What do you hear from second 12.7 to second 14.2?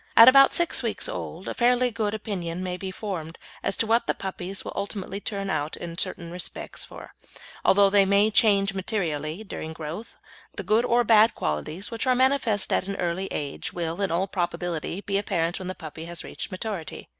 at that early age will, in